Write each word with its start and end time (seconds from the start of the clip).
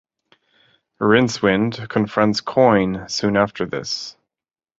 Rincewind 0.99 1.87
confronts 1.87 2.41
Coin 2.41 3.07
soon 3.07 3.37
after 3.37 3.67
this. 3.67 4.17